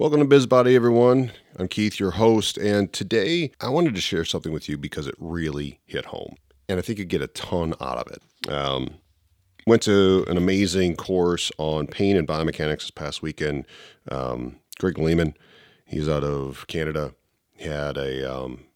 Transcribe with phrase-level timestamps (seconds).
[0.00, 1.32] Welcome to BizBody, everyone.
[1.58, 5.16] I'm Keith, your host, and today I wanted to share something with you because it
[5.18, 6.36] really hit home,
[6.68, 8.48] and I think you get a ton out of it.
[8.48, 8.90] Um,
[9.66, 13.66] went to an amazing course on pain and biomechanics this past weekend.
[14.08, 15.34] Um, Greg Lehman,
[15.84, 17.12] he's out of Canada,
[17.58, 18.66] had a um,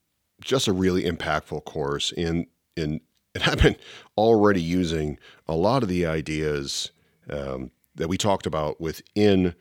[0.40, 3.00] just a really impactful course in in
[3.36, 3.76] and I've been
[4.16, 6.90] already using a lot of the ideas
[7.30, 9.54] um, that we talked about within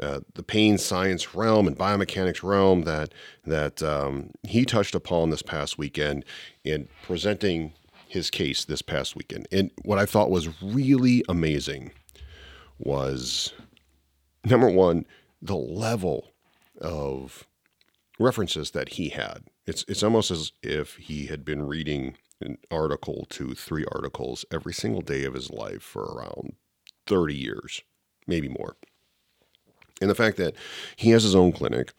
[0.00, 3.12] uh, the pain science realm and biomechanics realm that
[3.44, 6.24] that um, he touched upon this past weekend
[6.64, 7.72] in presenting
[8.08, 9.48] his case this past weekend.
[9.52, 11.92] And what I thought was really amazing
[12.78, 13.52] was
[14.44, 15.06] number one,
[15.40, 16.32] the level
[16.80, 17.46] of
[18.18, 19.44] references that he had.
[19.66, 24.72] It's it's almost as if he had been reading an article to three articles every
[24.72, 26.54] single day of his life for around
[27.06, 27.82] 30 years,
[28.26, 28.76] maybe more
[30.02, 30.54] and the fact that
[30.96, 31.92] he has his own clinic,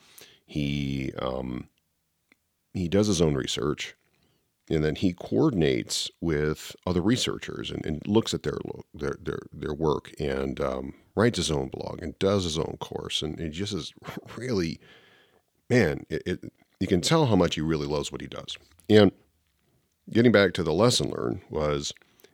[0.46, 1.68] he um,
[2.74, 3.96] he does his own research,
[4.70, 8.58] and then he coordinates with other researchers and, and looks at their
[8.94, 13.22] their their, their work and um, writes his own blog and does his own course,
[13.22, 13.94] and it just is
[14.38, 14.80] really,
[15.70, 18.58] man, it, it you can tell how much he really loves what he does.
[18.90, 19.12] And
[20.12, 21.94] getting back to the lesson learned was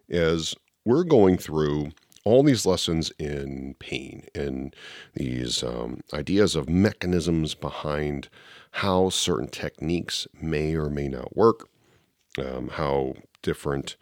[0.10, 0.56] as
[0.86, 1.92] we're going through
[2.26, 4.76] all these lessons in pain and
[5.14, 8.30] these um, ideas of mechanisms behind
[8.72, 11.70] how certain techniques may or may not work,
[12.38, 13.96] um, how different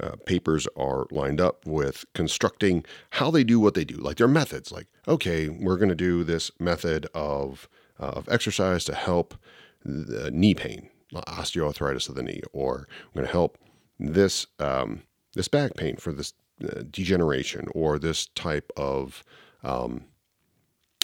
[0.00, 4.28] uh, papers are lined up with constructing how they do what they do, like their
[4.28, 4.70] methods.
[4.70, 9.34] Like, okay, we're going to do this method of uh, of exercise to help
[9.82, 13.58] the knee pain, osteoarthritis of the knee, or we're going to help
[13.98, 15.02] this um,
[15.34, 16.34] this back pain for this
[16.90, 19.22] degeneration or this type of
[19.62, 20.04] um,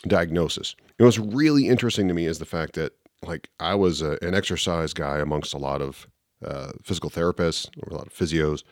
[0.06, 0.74] diagnosis.
[0.98, 4.34] It was really interesting to me is the fact that like I was a, an
[4.34, 6.06] exercise guy amongst a lot of
[6.44, 8.64] uh, physical therapists or a lot of physios.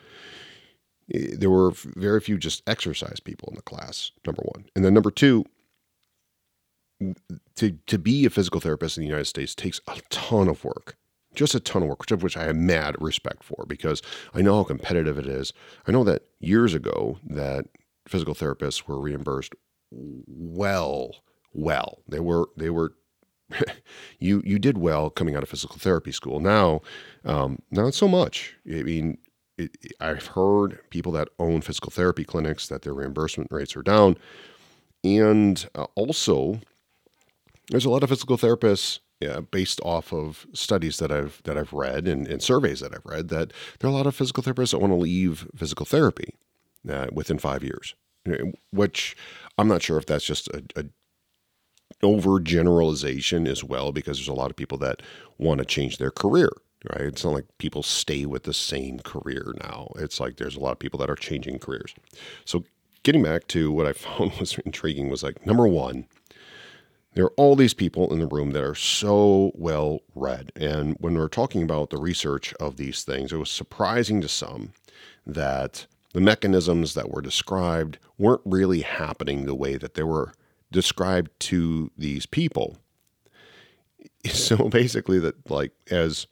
[1.07, 4.11] There were very few just exercise people in the class.
[4.25, 5.45] Number one, and then number two,
[7.55, 10.97] to to be a physical therapist in the United States takes a ton of work
[11.33, 14.01] just a ton of work, which of which I have mad respect for because
[14.33, 15.53] I know how competitive it is.
[15.87, 17.65] I know that years ago that
[18.07, 19.53] physical therapists were reimbursed
[19.91, 21.15] well,
[21.53, 21.99] well.
[22.07, 22.93] They were they were
[24.19, 26.39] you you did well coming out of physical therapy school.
[26.39, 26.81] Now,
[27.25, 28.55] um, not so much.
[28.67, 29.17] I mean,
[29.57, 34.17] it, I've heard people that own physical therapy clinics that their reimbursement rates are down,
[35.03, 36.59] and uh, also
[37.69, 41.71] there's a lot of physical therapists yeah, based off of studies that I've that I've
[41.71, 44.71] read and, and, surveys that I've read that there are a lot of physical therapists
[44.71, 46.33] that want to leave physical therapy
[46.89, 47.93] uh, within five years,
[48.71, 49.15] which
[49.59, 50.85] I'm not sure if that's just a, a
[52.03, 55.03] overgeneralization as well, because there's a lot of people that
[55.37, 56.49] want to change their career.
[56.89, 57.01] Right?
[57.01, 59.91] It's not like people stay with the same career now.
[59.97, 61.93] It's like there's a lot of people that are changing careers.
[62.43, 62.63] So
[63.03, 66.07] getting back to what I found was intriguing was like number one
[67.13, 70.51] there are all these people in the room that are so well read.
[70.55, 74.71] And when we're talking about the research of these things, it was surprising to some
[75.25, 80.33] that the mechanisms that were described weren't really happening the way that they were
[80.71, 82.77] described to these people.
[84.25, 86.27] So basically that like as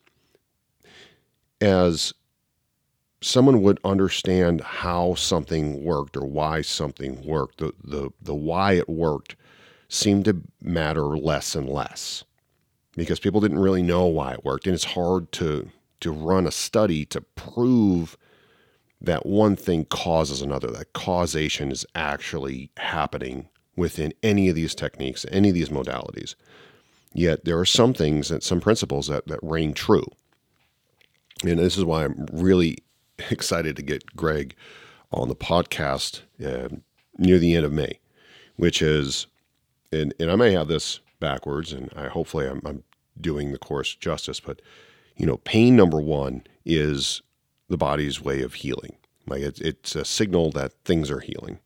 [1.60, 2.14] as
[3.22, 8.88] someone would understand how something worked or why something worked, the the the why it
[8.88, 9.36] worked
[9.90, 12.24] seemed to matter less and less
[12.96, 14.66] because people didn't really know why it worked.
[14.66, 15.70] And it's hard to,
[16.00, 18.18] to run a study to prove
[19.02, 25.26] that one thing causes another, that causation is actually happening within any of these techniques,
[25.32, 26.36] any of these modalities.
[27.14, 30.06] Yet there are some things and some principles that, that reign true.
[31.44, 32.80] And this is why I'm really
[33.32, 34.56] excited to get Greg
[35.12, 36.76] on the podcast uh,
[37.18, 38.00] near the end of May,
[38.58, 39.28] which is
[39.92, 42.84] and and I may have this backwards, and I hopefully I'm, I'm
[43.20, 44.62] doing the course justice, but
[45.16, 47.22] you know, pain number one is
[47.68, 48.96] the body's way of healing.
[49.28, 51.60] Like it's, it's a signal that things are healing.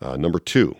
[0.00, 0.76] Uh, number two,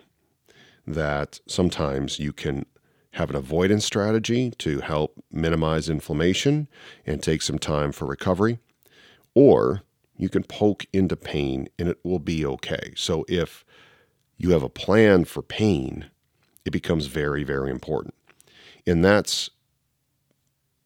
[0.87, 2.65] that sometimes you can
[3.13, 6.69] have an avoidance strategy to help minimize inflammation
[7.07, 8.59] and take some time for recovery,
[9.35, 9.83] or
[10.17, 12.93] you can poke into pain and it will be okay.
[12.97, 13.65] So if
[14.39, 16.07] you have a plan for pain,
[16.71, 18.15] it becomes very, very important.
[18.87, 19.51] And that's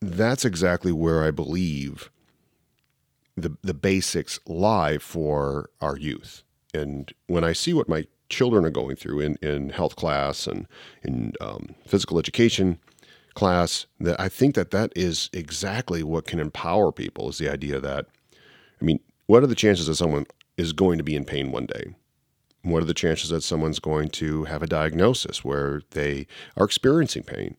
[0.01, 2.11] that's exactly where I believe
[3.37, 6.43] the the basics lie for our youth.
[6.73, 10.67] And when I see what my children are going through in, in health class and
[11.03, 12.79] in um, physical education
[13.35, 17.79] class that I think that that is exactly what can empower people is the idea
[17.81, 18.07] that,
[18.81, 20.27] I mean, what are the chances that someone
[20.57, 21.95] is going to be in pain one day?
[22.65, 26.27] What are the chances that someone's going to have a diagnosis where they
[26.57, 27.57] are experiencing pain?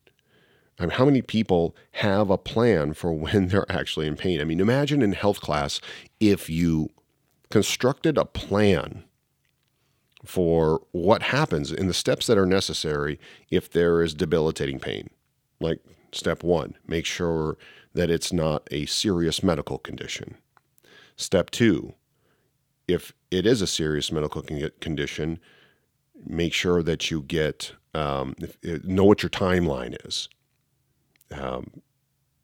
[0.80, 4.42] I mean, how many people have a plan for when they're actually in pain?
[4.42, 5.80] I mean, imagine in health class
[6.20, 6.90] if you
[7.52, 9.04] constructed a plan
[10.26, 13.20] for what happens in the steps that are necessary
[13.52, 15.10] if there is debilitating pain.
[15.60, 15.80] Like
[16.12, 17.58] step one, make sure
[17.94, 20.36] that it's not a serious medical condition.
[21.16, 21.94] Step two,
[22.88, 24.42] if it is a serious medical
[24.80, 25.40] condition,
[26.26, 28.36] make sure that you get um,
[28.84, 30.28] know what your timeline is.
[31.32, 31.82] Um,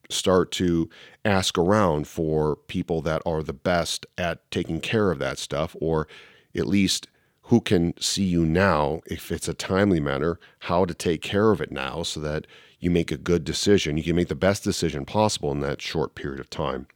[0.10, 0.90] start to
[1.24, 6.08] ask around for people that are the best at taking care of that stuff, or
[6.56, 7.08] at least
[7.44, 11.62] who can see you now if it's a timely manner, how to take care of
[11.62, 12.48] it now so that
[12.80, 13.98] you make a good decision.
[13.98, 16.88] You can make the best decision possible in that short period of time.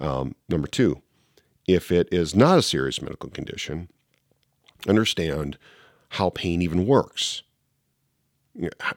[0.00, 1.00] Um, number two,
[1.66, 3.88] if it is not a serious medical condition,
[4.86, 5.58] understand
[6.10, 7.42] how pain even works.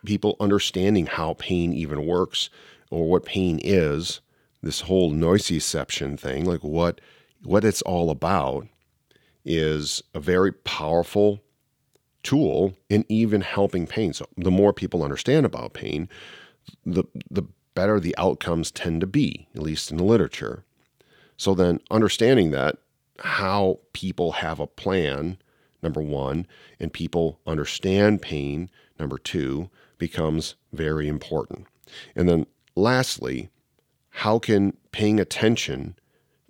[0.05, 2.49] People understanding how pain even works
[2.91, 4.21] or what pain is,
[4.61, 7.01] this whole nociception thing, like what
[7.43, 8.67] what it's all about,
[9.45, 11.41] is a very powerful
[12.23, 14.13] tool in even helping pain.
[14.13, 16.09] So the more people understand about pain,
[16.85, 17.43] the the
[17.73, 20.63] better the outcomes tend to be, at least in the literature.
[21.37, 22.77] So then understanding that
[23.19, 25.37] how people have a plan,
[25.81, 26.45] number 1,
[26.79, 28.69] and people understand pain,
[28.99, 31.67] number 2, becomes very important.
[32.15, 32.45] And then
[32.75, 33.49] lastly,
[34.09, 35.95] how can paying attention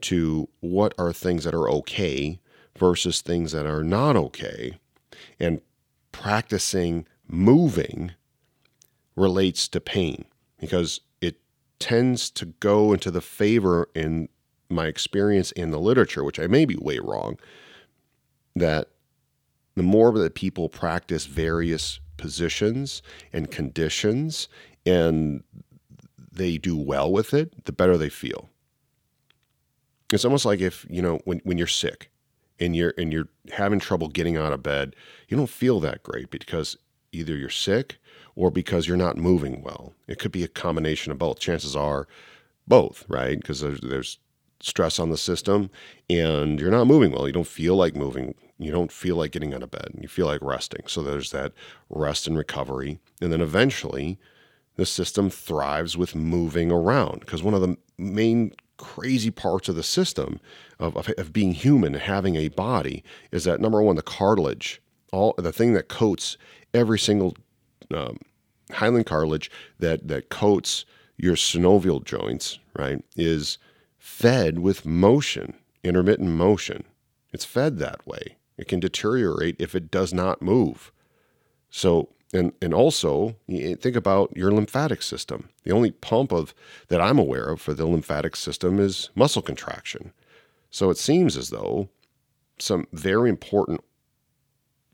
[0.02, 2.40] to what are things that are okay
[2.78, 4.78] versus things that are not okay
[5.40, 5.62] and
[6.12, 8.12] practicing moving
[9.16, 10.26] relates to pain
[10.60, 11.38] because it
[11.80, 14.30] tends to go into the favor in
[14.70, 17.38] my experience in the literature, which I may be way wrong,
[18.56, 18.90] that
[19.76, 24.48] the more that people practice various positions and conditions
[24.86, 25.44] and
[26.32, 28.50] they do well with it, the better they feel.
[30.12, 32.10] It's almost like if, you know, when, when you're sick
[32.60, 34.96] and you're and you're having trouble getting out of bed,
[35.28, 36.78] you don't feel that great because
[37.12, 37.98] either you're sick
[38.36, 39.94] or because you're not moving well.
[40.08, 41.40] It could be a combination of both.
[41.40, 42.08] Chances are
[42.68, 43.40] both, right?
[43.40, 44.20] Because there's, there's
[44.60, 45.70] stress on the system
[46.10, 47.28] and you're not moving well.
[47.28, 48.36] You don't feel like moving.
[48.58, 49.92] You don't feel like getting out of bed.
[50.00, 50.84] You feel like resting.
[50.88, 51.54] So there's that
[51.90, 53.00] rest and recovery.
[53.22, 54.18] And then eventually
[54.76, 59.84] the system thrives with moving around because one of the main crazy parts of the
[59.84, 60.40] system
[60.80, 64.80] of, of, of, being human and having a body is that number one, the cartilage,
[65.12, 66.38] all the thing that coats
[66.76, 67.36] every single
[67.94, 68.20] um,
[68.72, 69.50] hyaline cartilage
[69.80, 70.86] that that coats
[71.18, 73.58] your synovial joints, right, is
[74.08, 76.86] fed with motion, intermittent motion.
[77.34, 78.38] It's fed that way.
[78.58, 80.94] It can deteriorate if it does not move.
[81.70, 85.50] So and and also think about your lymphatic system.
[85.64, 86.56] The only pump of
[86.88, 90.14] that I'm aware of for the lymphatic system is muscle contraction.
[90.72, 91.90] So it seems as though
[92.58, 93.82] some very important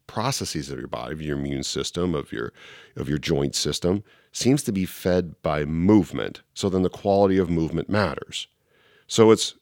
[0.07, 2.51] processes of your body, of your immune system, of your
[2.97, 6.41] of your joint system, seems to be fed by movement.
[6.55, 8.47] So then the quality of movement matters.
[9.07, 9.55] So it's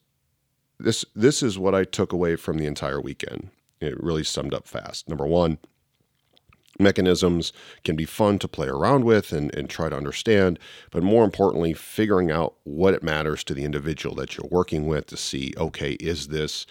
[0.78, 3.50] this this is what I took away from the entire weekend.
[3.80, 5.08] It really summed up fast.
[5.08, 5.58] Number one,
[6.78, 7.52] mechanisms
[7.84, 10.58] can be fun to play around with and, and try to understand,
[10.90, 15.06] but more importantly, figuring out what it matters to the individual that you're working with
[15.06, 16.66] to see, okay, is this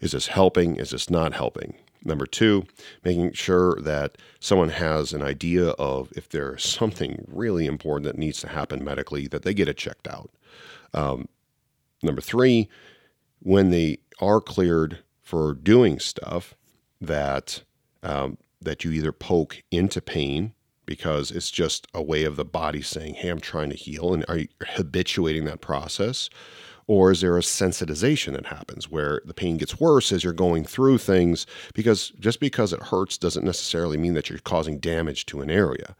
[0.00, 0.76] is this helping?
[0.76, 1.74] Is this not helping?
[2.04, 2.66] Number two,
[3.04, 8.40] making sure that someone has an idea of if there's something really important that needs
[8.40, 10.30] to happen medically, that they get it checked out.
[10.94, 11.28] Um,
[12.02, 12.68] number three,
[13.40, 16.54] when they are cleared for doing stuff,
[17.00, 17.62] that
[18.02, 20.52] um, that you either poke into pain
[20.86, 24.24] because it's just a way of the body saying, Hey, I'm trying to heal, and
[24.28, 26.30] are you habituating that process?
[26.88, 30.64] Or is there a sensitization that happens where the pain gets worse as you're going
[30.64, 31.44] through things?
[31.74, 35.96] Because just because it hurts doesn't necessarily mean that you're causing damage to an area.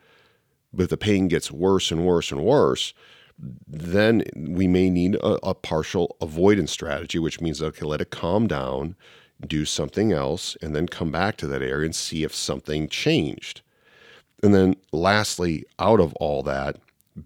[0.73, 2.95] But if the pain gets worse and worse and worse,
[3.39, 8.47] then we may need a, a partial avoidance strategy, which means, okay, let it calm
[8.47, 8.97] down
[9.47, 13.61] do something else, and then come back to that area and see if something changed.
[14.43, 16.77] And then, lastly, out of all that,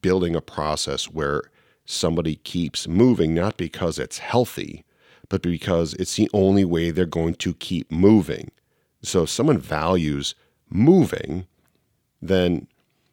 [0.02, 1.42] building a process where
[1.84, 4.84] somebody keeps moving, not because it's healthy,
[5.28, 8.50] but because it's the only way they're going to keep moving.
[9.02, 10.34] So if someone values
[10.68, 11.46] moving,
[12.20, 12.68] then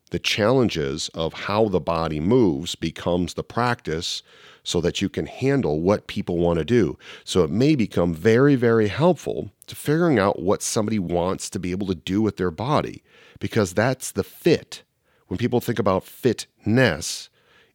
[0.10, 4.24] the challenges of how the body moves becomes the practice
[4.64, 6.98] so that you can handle what people want to do.
[7.24, 11.72] So it may become very, very helpful to figuring out what somebody wants to be
[11.72, 13.04] able to do with their body
[13.40, 14.84] because that's the fit.
[15.28, 17.30] When people think about fitness,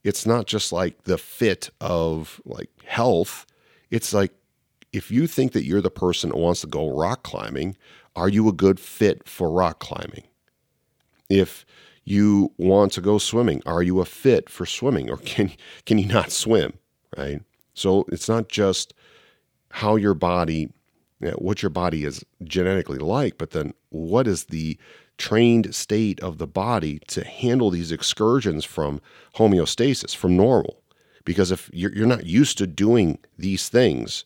[0.05, 3.47] it's not just like the fit of like health.
[3.91, 4.33] It's like
[4.93, 7.77] if you think that you're the person that wants to go rock climbing,
[8.17, 10.25] are you a good fit for rock climbing?
[11.31, 11.65] If
[12.05, 15.53] you want to go swimming, are you a fit for swimming or can
[15.87, 16.75] can you not swim,
[17.17, 17.43] right?
[17.75, 18.93] So it's not just
[19.71, 20.71] how your body
[21.37, 24.77] what your body is genetically like, but then what is the
[25.19, 29.01] trained state of the body to handle these excursions from
[29.37, 30.83] homeostasis, from normal?
[31.25, 34.25] Because if you're, you're not used to doing these things,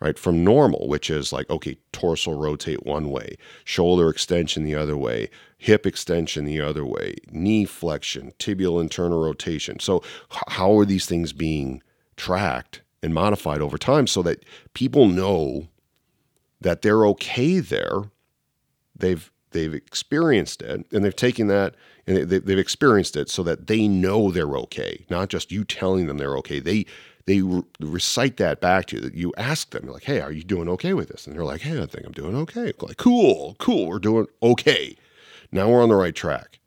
[0.00, 4.96] right, from normal, which is like, okay, torso rotate one way, shoulder extension the other
[4.96, 9.80] way, hip extension the other way, knee flexion, tibial internal rotation.
[9.80, 10.02] So,
[10.48, 11.82] how are these things being
[12.16, 15.68] tracked and modified over time so that people know
[16.60, 18.02] that they're okay there?
[18.96, 21.74] They've they've experienced it and they've taken that
[22.06, 26.18] and they've experienced it so that they know they're okay not just you telling them
[26.18, 26.84] they're okay they
[27.28, 30.42] they re- recite that back to you that you ask them like hey are you
[30.42, 31.26] doing okay with this?
[31.26, 32.72] And they're like hey i think i'm doing okay.
[32.80, 34.96] Like cool cool we're doing okay.
[35.52, 36.58] Now we're on the right track.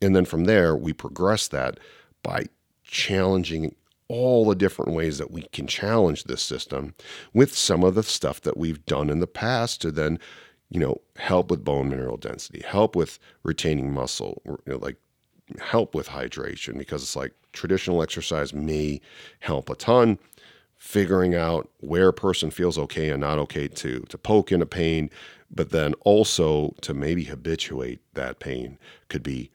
[0.00, 1.78] And then from there we progress that
[2.22, 2.46] by
[2.84, 3.74] challenging
[4.08, 6.94] all the different ways that we can challenge this system
[7.34, 10.18] with some of the stuff that we've done in the past to then
[10.70, 14.96] you know, help with bone mineral density, help with retaining muscle, you know, like
[15.60, 19.00] help with hydration because it's like traditional exercise may
[19.40, 20.18] help a ton.
[20.76, 25.10] Figuring out where a person feels okay and not okay to to poke into pain,
[25.50, 28.78] but then also to maybe habituate that pain
[29.08, 29.50] could be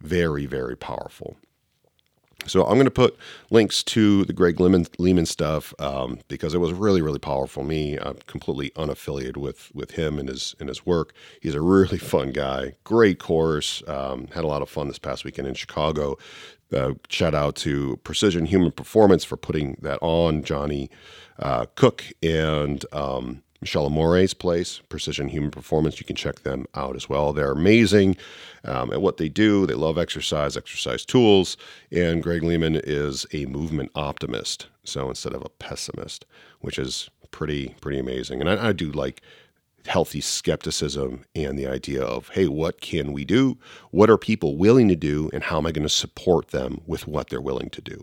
[0.00, 1.36] very, very powerful.
[2.46, 3.16] So I'm going to put
[3.50, 7.64] links to the Greg Lehman, Lehman stuff um, because it was really, really powerful.
[7.64, 11.12] Me, I'm completely unaffiliated with with him and his and his work.
[11.40, 12.74] He's a really fun guy.
[12.84, 13.82] Great course.
[13.86, 16.16] Um, had a lot of fun this past weekend in Chicago.
[16.72, 20.42] Uh, shout out to Precision Human Performance for putting that on.
[20.42, 20.90] Johnny
[21.38, 25.98] uh, Cook and um, Michelle Amore's place, Precision Human Performance.
[25.98, 27.32] You can check them out as well.
[27.32, 28.16] They're amazing
[28.62, 29.66] um, at what they do.
[29.66, 31.56] They love exercise, exercise tools.
[31.90, 36.26] And Greg Lehman is a movement optimist, so instead of a pessimist,
[36.60, 38.40] which is pretty pretty amazing.
[38.40, 39.20] And I, I do like
[39.84, 43.58] healthy skepticism and the idea of, hey, what can we do?
[43.90, 45.28] What are people willing to do?
[45.32, 48.00] And how am I going to support them with what they're willing to do?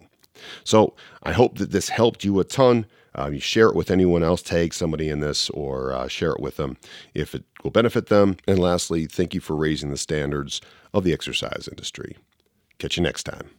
[0.65, 0.93] So
[1.23, 2.85] I hope that this helped you a ton.
[3.17, 6.39] Uh, you share it with anyone else, tag somebody in this, or uh, share it
[6.39, 6.77] with them
[7.13, 8.37] if it will benefit them.
[8.47, 10.61] And lastly, thank you for raising the standards
[10.93, 12.17] of the exercise industry.
[12.79, 13.49] Catch you next time.